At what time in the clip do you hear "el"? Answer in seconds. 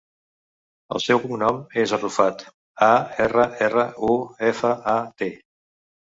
0.95-1.01